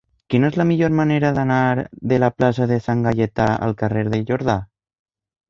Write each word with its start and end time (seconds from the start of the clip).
Quina 0.33 0.47
és 0.51 0.55
la 0.59 0.63
millor 0.69 0.95
manera 0.99 1.29
d'anar 1.35 1.59
de 2.13 2.19
la 2.23 2.31
plaça 2.39 2.67
de 2.73 2.79
Sant 2.87 3.05
Gaietà 3.09 3.49
al 3.69 3.79
carrer 3.83 4.05
de 4.09 4.23
Jordà? 4.33 4.59